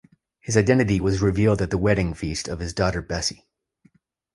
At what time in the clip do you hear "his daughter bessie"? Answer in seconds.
2.59-3.47